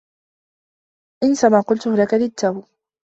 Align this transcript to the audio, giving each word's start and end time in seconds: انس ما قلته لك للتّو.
انس 1.23 1.43
ما 1.45 1.59
قلته 1.61 1.89
لك 1.95 2.13
للتّو. 2.13 2.61